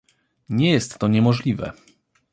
Nie 0.49 0.69
jest 0.71 0.99
to 0.99 1.07
niemożliwe 1.07 1.71